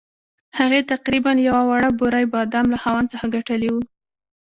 هغې 0.59 0.81
تقریباً 0.93 1.31
یوه 1.47 1.61
وړه 1.69 1.89
بورۍ 1.99 2.25
بادام 2.33 2.65
له 2.73 2.77
خاوند 2.83 3.07
څخه 3.13 3.25
ګټلي 3.35 3.69
وو. 3.71 3.81